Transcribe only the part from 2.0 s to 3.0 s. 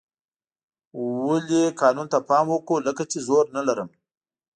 ته پام وکړو